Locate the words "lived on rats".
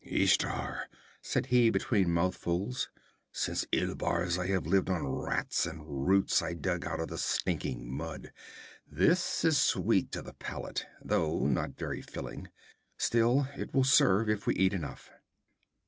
4.65-5.67